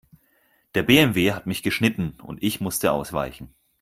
Der 0.73 0.81
BMW 0.81 1.31
hat 1.33 1.45
mich 1.45 1.61
geschnitten 1.61 2.19
und 2.21 2.41
ich 2.41 2.59
musste 2.59 2.91
ausweichen. 2.91 3.53